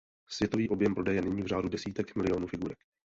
[0.27, 2.77] Světový objem prodeje je nyní v řádu desítek miliónů figurek.